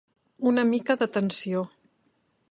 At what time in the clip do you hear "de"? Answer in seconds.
1.01-1.07